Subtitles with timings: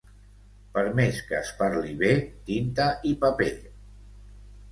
[0.77, 2.09] Per més que es parli bé,
[2.49, 3.51] tinta i paper.